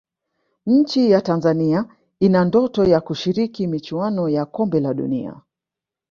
[0.65, 1.85] nchi ya Tanzania
[2.19, 5.41] ina ndoto ya kushiriki michuano ya kombe la dunia